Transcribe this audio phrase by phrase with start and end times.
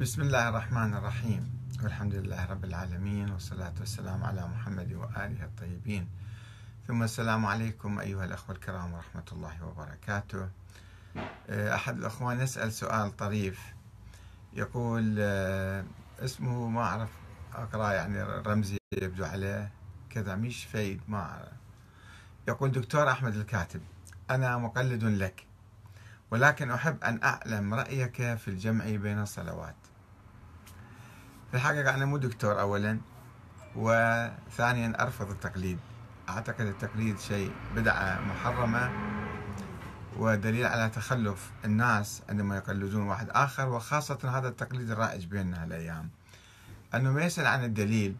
[0.00, 1.68] بسم الله الرحمن الرحيم.
[1.82, 6.08] والحمد لله رب العالمين والصلاة والسلام على محمد وآله الطيبين.
[6.88, 10.48] ثم السلام عليكم أيها الأخوة الكرام ورحمة الله وبركاته.
[11.48, 13.60] آه، أحد الأخوان يسأل سؤال طريف.
[14.52, 15.84] يقول آه،
[16.18, 17.10] اسمه ما أعرف
[17.54, 19.70] أقرأ يعني رمزي يبدو عليه
[20.10, 21.52] كذا مش فايد ما أعرف.
[22.48, 23.80] يقول دكتور أحمد الكاتب
[24.30, 25.46] أنا مقلد لك
[26.30, 29.89] ولكن أحب أن أعلم رأيك في الجمع بين الصلوات.
[31.50, 33.00] في الحقيقة أنا مو دكتور أولا
[33.76, 35.78] وثانيا أرفض التقليد.
[36.28, 38.90] أعتقد التقليد شيء بدعة محرمة
[40.16, 46.10] ودليل على تخلف الناس عندما يقلدون واحد آخر وخاصة هذا التقليد الرائج بيننا هالأيام.
[46.94, 48.16] أنه ما يسأل عن الدليل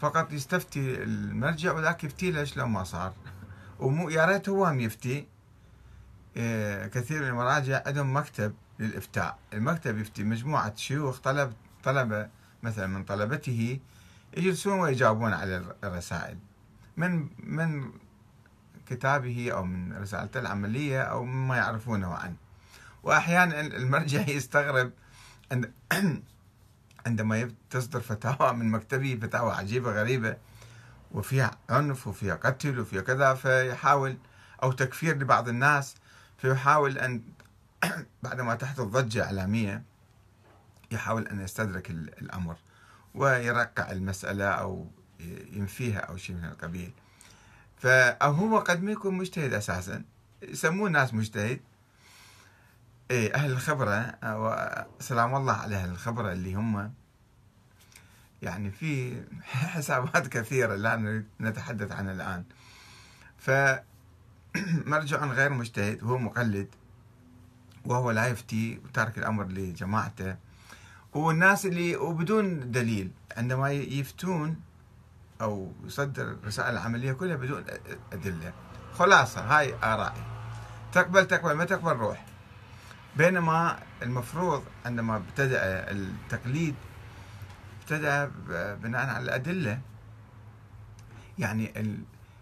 [0.00, 3.12] فقط يستفتي المرجع وذاك يفتي له شلون ما صار.
[3.78, 5.26] ومو يا ريت هو هم يفتي.
[6.36, 9.38] إيه، كثير من المراجع عندهم مكتب للإفتاء.
[9.52, 11.52] المكتب يفتي مجموعة شيوخ طلب
[11.84, 12.28] طلبة
[12.62, 13.78] مثلا من طلبته
[14.36, 16.38] يجلسون ويجاوبون على الرسائل.
[16.96, 17.90] من من
[18.86, 22.36] كتابه أو من رسالته العملية أو مما يعرفونه عنه.
[23.02, 24.92] وأحيانا المرجع يستغرب
[27.06, 30.36] عندما تصدر فتاوى من مكتبه فتاوى عجيبة غريبة
[31.12, 34.16] وفيها عنف وفيها قتل وفيها كذا فيحاول
[34.62, 35.94] أو تكفير لبعض الناس
[36.38, 37.22] فيحاول أن
[38.22, 39.82] بعدما تحدث ضجه اعلاميه
[40.92, 42.56] يحاول أن يستدرك الأمر
[43.14, 44.86] ويرقع المسألة أو
[45.52, 46.92] ينفيها أو شيء من القبيل.
[47.76, 50.04] فأو هو قد ما يكون مجتهد أساسا
[50.42, 51.60] يسموه الناس مجتهد.
[53.10, 56.92] إيه أهل الخبرة وسلام الله على أهل الخبرة اللي هم
[58.42, 59.22] يعني في
[59.74, 62.44] حسابات كثيرة لا نتحدث عنها الآن.
[63.38, 66.68] فمرجع غير مجتهد هو مقلد
[67.84, 70.36] وهو لا يفتي وتارك الأمر لجماعته.
[71.12, 74.60] والناس اللي وبدون دليل عندما يفتون
[75.40, 77.64] أو يصدر الرسائل العملية كلها بدون
[78.12, 78.52] أدلة.
[78.94, 80.22] خلاصة هاي آرائي.
[80.92, 82.24] تقبل تقبل ما تقبل روح.
[83.16, 86.74] بينما المفروض عندما ابتدأ التقليد
[87.82, 88.30] ابتدأ
[88.74, 89.80] بناء على الأدلة.
[91.38, 91.96] يعني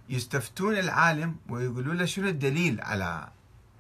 [0.09, 3.29] يستفتون العالم ويقولوا له شنو الدليل على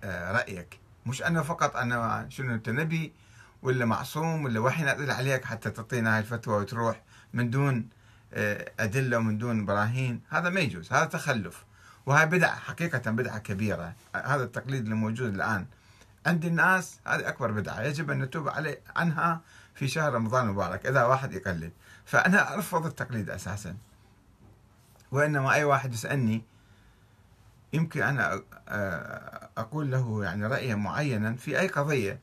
[0.04, 3.12] آه، رأيك؟ مش أنه فقط أنا شنو أنت نبي
[3.62, 7.88] ولا معصوم ولا وحي نازل عليك حتى تعطينا هاي الفتوى وتروح من دون
[8.32, 11.64] آه، أدلة ومن دون براهين هذا ما يجوز هذا تخلف.
[12.06, 13.94] وهي بدعة حقيقة بدعة كبيرة.
[14.14, 15.66] هذا التقليد اللي موجود الآن
[16.26, 17.82] عند الناس هذه أكبر بدعة.
[17.82, 18.50] يجب أن نتوب
[18.96, 19.40] عنها
[19.74, 21.72] في شهر رمضان المبارك إذا واحد يقلد.
[22.04, 23.76] فأنا أرفض التقليد أساسا.
[25.12, 26.42] وإنما أي واحد يسألني
[27.72, 32.20] يمكن أنا آه، أقول له يعني رأيا معينا في أي قضية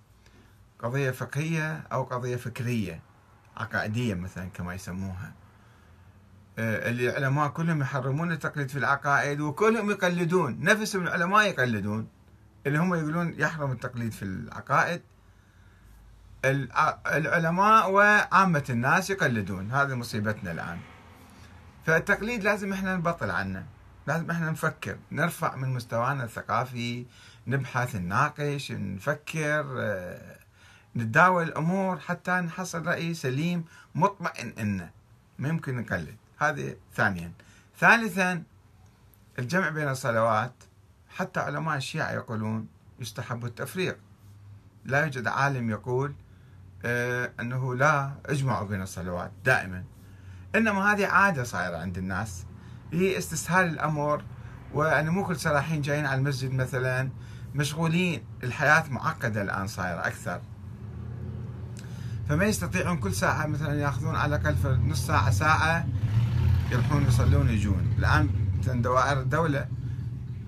[0.80, 3.02] قضية فقهية أو قضية فكرية
[3.58, 5.34] عقائدية مثلا كما يسموها.
[6.60, 10.58] آه، العلماء كلهم يحرمون التقليد في العقائد وكلهم يقلدون.
[10.64, 12.08] نفس العلماء يقلدون
[12.68, 15.02] اللي هم يقولون يحرم التقليد في العقائد.
[16.46, 19.72] العلماء وعامة الناس يقلدون.
[19.72, 20.80] هذه مصيبتنا الآن.
[21.86, 23.66] فالتقليد لازم إحنا نبطل عنه.
[24.08, 24.98] لازم إحنا نفكر.
[25.12, 27.06] نرفع من مستوانا الثقافي
[27.48, 30.38] نبحث نناقش نفكر آه،
[30.96, 33.66] نتداول الأمور حتى نحصل رأي سليم
[33.96, 34.90] مطمئن إنه.
[35.40, 36.16] ما يمكن نقلد.
[36.40, 37.32] هذه ثانيا.
[37.80, 38.44] ثالثا
[39.40, 40.54] الجمع بين الصلوات
[41.10, 42.68] حتى علماء الشيعة يقولون
[43.00, 43.98] يستحب التفريق.
[44.86, 46.16] لا يوجد عالم يقول
[46.86, 49.84] آه أنه لا اجمعوا بين الصلوات دائما.
[50.56, 52.46] إنما هذه عادة صايرة عند الناس.
[52.94, 54.24] هي استسهال الأمر
[54.74, 57.10] وأن مو كل سراحين جايين على المسجد مثلا
[57.56, 58.24] مشغولين.
[58.44, 60.42] الحياة معقدة الآن صايرة أكثر.
[62.30, 65.88] فما يستطيعون كل ساعة مثلا يأخذون على الأقل نص ساعة ساعة
[66.72, 67.96] يروحون يصلون يجون.
[67.98, 68.30] الآن
[68.68, 69.68] دوائر الدولة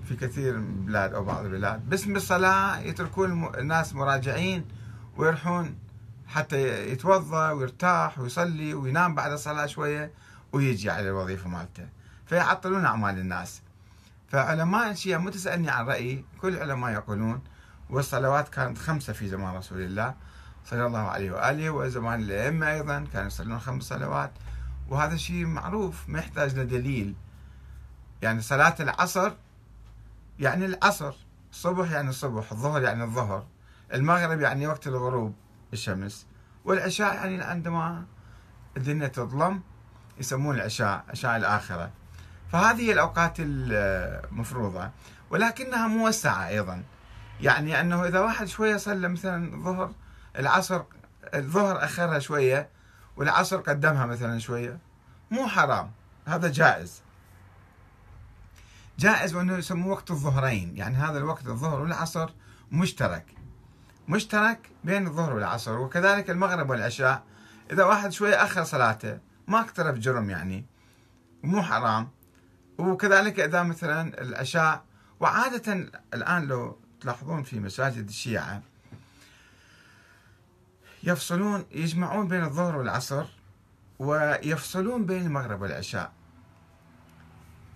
[0.04, 4.64] في كثير من البلاد أو بعض البلاد باسم الصلاة يتركون الناس مراجعين
[5.16, 5.74] ويروحون
[6.28, 10.10] حتى يتوضأ ويرتاح ويصلي وينام بعد الصلاة شوية
[10.52, 11.88] ويجي على الوظيفة مالته.
[12.26, 13.62] فيعطلون أعمال الناس.
[14.28, 17.40] فعلماء الشيعة مو تسألني عن رأيي كل العلماء يقولون
[17.90, 20.14] والصلوات كانت خمسة في زمان رسول الله.
[20.64, 24.30] صلى الله عليه وآله وزمان الأئمة أيضا كانوا يصلون خمس صلوات.
[24.88, 27.14] وهذا شيء معروف ما يحتاج لدليل
[28.22, 29.32] يعني صلاة العصر
[30.38, 31.14] يعني العصر.
[31.50, 33.46] الصبح يعني الصبح الظهر يعني الظهر.
[33.94, 35.34] المغرب يعني وقت الغروب
[35.72, 36.26] الشمس
[36.64, 38.04] والعشاء يعني عندما
[38.76, 39.60] الدنيا تظلم
[40.18, 41.90] يسمون العشاء عشاء الآخرة.
[42.52, 44.90] فهذه الأوقات المفروضة.
[45.30, 46.82] ولكنها موسعة أيضا.
[47.40, 49.92] يعني أنه إذا واحد شوية صلى مثلا الظهر
[50.38, 50.82] العصر
[51.34, 52.68] الظهر أخرها شوية
[53.16, 54.78] والعصر قدمها مثلا شوية.
[55.30, 55.90] مو حرام
[56.26, 57.02] هذا جائز.
[58.98, 62.30] جائز وإنه يسموه وقت الظهرين يعني هذا الوقت الظهر والعصر
[62.72, 63.24] مشترك.
[64.08, 67.22] مشترك بين الظهر والعصر وكذلك المغرب والعشاء.
[67.72, 69.18] إذا واحد شوية أخر صلاته
[69.48, 70.64] ما اقترف جرم يعني
[71.42, 72.08] مو حرام.
[72.78, 74.84] وكذلك إذا مثلا العشاء
[75.20, 75.72] وعادة
[76.14, 78.62] الآن لو تلاحظون في مساجد الشيعة
[81.02, 83.24] يفصلون يجمعون بين الظهر والعصر
[83.98, 86.12] ويفصلون بين المغرب والعشاء.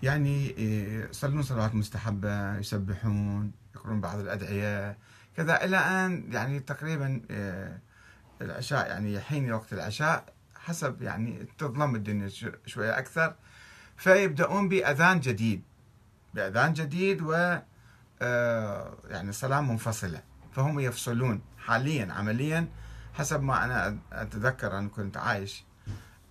[0.02, 4.98] يعني إيه، يصلون صلوات مستحبة يسبحون يقرون بعض الأدعية
[5.36, 5.64] كذا.
[5.64, 7.80] إلى أن يعني تقريبا إيه،
[8.42, 10.24] العشاء يعني حين وقت العشاء
[10.54, 12.28] حسب يعني تظلم الدنيا
[12.66, 13.34] شوية أكثر.
[13.96, 15.62] فيبدأون بأذان جديد.
[16.34, 17.58] بأذان جديد و
[18.22, 20.22] آه، يعني صلاة منفصلة.
[20.52, 22.68] فهم يفصلون حاليا عمليا
[23.14, 25.64] حسب ما أنا أتذكر أن كنت عايش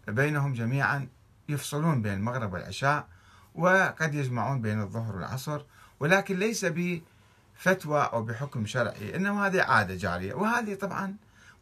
[0.08, 1.08] بينهم جميعا
[1.50, 3.08] يفصلون بين المغرب والعشاء
[3.56, 5.62] وقد يجمعون بين الظهر والعصر
[6.00, 10.34] ولكن ليس بفتوى أو بحكم شرعي إنما هذه عادة جارية.
[10.34, 11.16] وهذه طبعا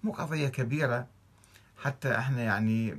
[0.04, 1.08] مو قضية كبيرة
[1.84, 2.98] حتى إحنا يعني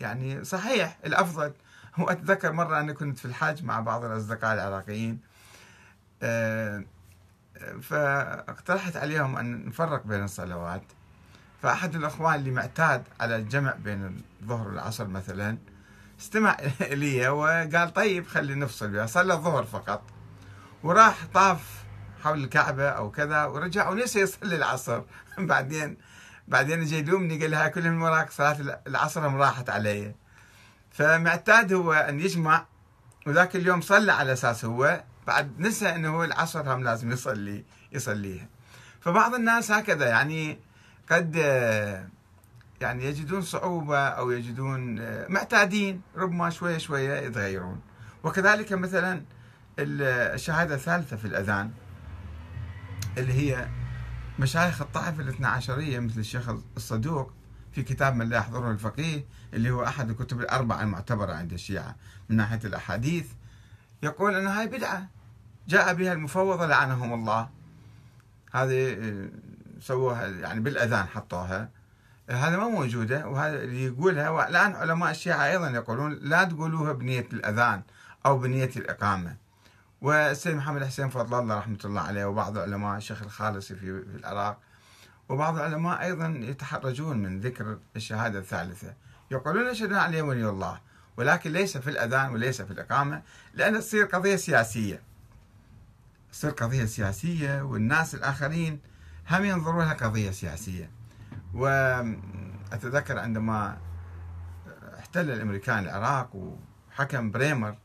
[0.00, 1.52] يعني صحيح الأفضل.
[1.94, 5.20] هو أتذكر مرة أنا كنت في الحج مع بعض الأصدقاء العراقيين.
[6.22, 6.84] آه،
[7.82, 10.82] فاقترحت عليهم أن نفرق بين الصلوات.
[11.62, 15.58] فأحد الأخوان اللي معتاد على الجمع بين الظهر والعصر مثلا
[16.20, 20.02] استمع لي وقال طيب خلي نفصل بها صلى الظهر فقط.
[20.82, 21.84] وراح طاف
[22.24, 25.02] حول الكعبة أو كذا ورجع ونسي يصلي العصر.
[25.38, 25.96] بعدين
[26.48, 30.14] بعدين اجى يلومني قال هاي كل من وراك صلاة العصر راحت علي.
[30.90, 32.66] فمعتاد هو أن يجمع
[33.26, 35.04] وذاك اليوم صلى على أساس هو.
[35.26, 38.48] بعد نسى أنه هو العصر هم لازم يصلي يصليها.
[39.00, 40.67] فبعض الناس هكذا يعني
[41.10, 41.36] قد
[42.80, 44.94] يعني يجدون صعوبة أو يجدون
[45.32, 47.80] معتادين ربما شوية شوية يتغيرون.
[48.24, 49.22] وكذلك مثلا
[49.78, 51.70] الشهادة الثالثة في الأذان
[53.18, 53.68] اللي هي
[54.38, 57.32] مشايخ الطائفة الاثنى عشرية مثل الشيخ الصدوق
[57.72, 59.24] في كتاب من لا يحضره الفقيه
[59.54, 61.96] اللي هو أحد الكتب الأربعة المعتبرة عند الشيعة
[62.28, 63.26] من ناحية الأحاديث
[64.02, 65.08] يقول أن هاي بدعة
[65.68, 67.48] جاء بها المفوضة لعنهم الله.
[68.52, 68.96] هذه
[69.80, 71.70] سووها يعني بالأذان حطوها.
[72.30, 77.82] هذا ما موجودة وهذا اللي يقولها والآن علماء الشيعة أيضا يقولون لا تقولوها بنية الأذان
[78.26, 79.36] أو بنية الإقامة.
[80.02, 84.58] والسيد محمد حسين فضل الله رحمة الله عليه وبعض علماء الشيخ الخالصي في, في العراق
[85.28, 88.94] وبعض العلماء أيضا يتحرجون من ذكر الشهادة الثالثة.
[89.30, 90.80] يقولون أشهد أن علي ولي الله
[91.16, 93.22] ولكن ليس في الأذان وليس في الإقامة
[93.54, 95.02] لأن تصير قضية سياسية.
[96.32, 98.80] تصير قضية سياسية والناس الآخرين
[99.30, 100.90] هم ينظروا لها قضية سياسية.
[101.54, 103.78] وأتذكر عندما
[104.98, 107.76] احتل الأمريكان العراق وحكم بريمر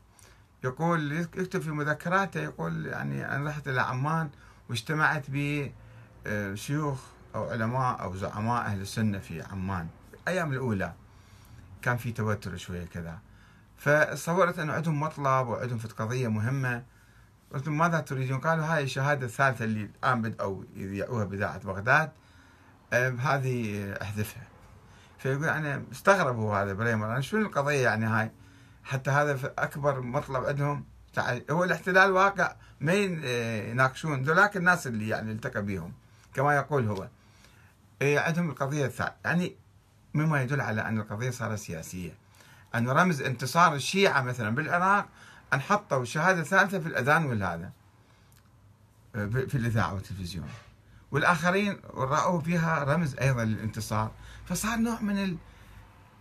[0.64, 4.30] يقول يكتب في مذكراته يقول يعني أنا رحت إلى عمان
[4.68, 7.00] واجتمعت بشيوخ
[7.34, 9.88] أو علماء أو زعماء أهل السنة في عمان.
[10.22, 10.92] الأيام الأولى
[11.82, 13.18] كان في توتر شوية كذا.
[13.76, 16.84] فصورت أنه عندهم مطلب وعندهم في قضية مهمة.
[17.54, 22.10] قلت لهم ماذا تريدون؟ قالوا هاي الشهادة الثالثة اللي الآن بدأوا يذيعوها بإذاعة بغداد.
[22.92, 24.42] هذه أحذفها.
[25.18, 27.06] فيقول أنا استغربوا هذا بريمر.
[27.06, 28.30] أنا شنو القضية يعني هاي؟
[28.84, 30.84] حتى هذا أكبر مطلب عندهم.
[31.50, 35.92] هو الاحتلال واقع ما يناقشون؟ ذولاك الناس اللي يعني التقى بهم
[36.34, 37.08] كما يقول هو.
[38.02, 39.56] إيه، عندهم القضية الثالثه يعني
[40.14, 42.14] مما يدل على أن القضية صارت سياسية.
[42.74, 45.08] أن رمز انتصار الشيعة مثلا بالعراق
[45.52, 47.72] ان حطوا شهاده ثالثة في الأذان والهذا
[49.22, 50.48] في الإذاعة والتلفزيون.
[51.10, 54.12] والآخرين رأوا فيها رمز أيضا للانتصار.
[54.46, 55.36] فصار نوع من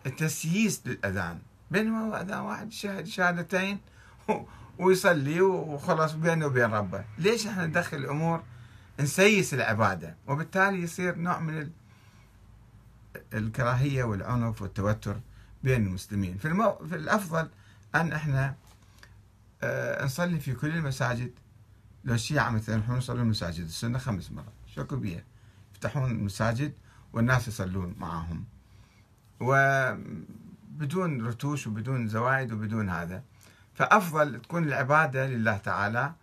[0.06, 1.39] التسييس للأذان.
[1.72, 3.80] بينما هو أذان واحد شهد شهادتين
[4.80, 7.06] ويصلي وخلص بينه وبين ربه.
[7.18, 8.44] ليش إحنا ندخل الأمور
[9.00, 11.70] نسيس العبادة؟ وبالتالي يصير نوع من
[13.34, 15.20] الكراهية والعنف والتوتر
[15.63, 16.38] بين المسلمين.
[16.38, 16.75] في, المو...
[16.89, 17.50] في الأفضل
[17.96, 18.56] أن إحنا آه،
[20.03, 21.32] نصلي في كل المساجد.
[22.03, 24.53] لو الشيعة مثلا يروحون يصلون مساجد السنة خمس مرات.
[24.67, 25.24] شكو بيها؟
[25.74, 26.74] يفتحون المساجد
[27.13, 28.46] والناس يصلون معهم
[29.39, 33.24] وبدون رتوش وبدون زوايد وبدون هذا.
[33.74, 36.13] فأفضل تكون العبادة لله تعالى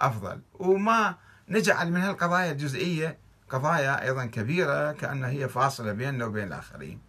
[0.00, 0.40] أفضل.
[0.54, 1.16] وما
[1.48, 7.00] نجعل من هالقضايا الجزئية قضايا أيضا كبيرة كأنها هي فاصلة بيننا وبين الآخرين.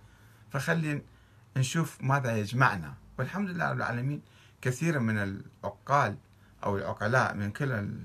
[0.52, 1.02] فخلي
[1.58, 2.94] نشوف ماذا يجمعنا.
[3.18, 4.22] والحمد لله رب العالمين
[4.62, 6.18] كثير من العقال
[6.64, 7.98] أو العقلاء من كلا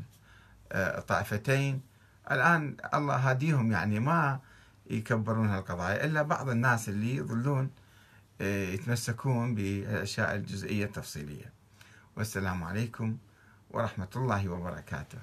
[0.72, 1.80] الطائفتين
[2.30, 4.40] الآن الله هاديهم يعني ما
[4.90, 7.70] يكبرون هالقضايا إلا بعض الناس اللي يظلون
[8.40, 11.52] آه، يتمسكون بالأشياء الجزئية التفصيلية.
[12.16, 13.16] والسلام عليكم
[13.70, 15.18] ورحمة الله وبركاته.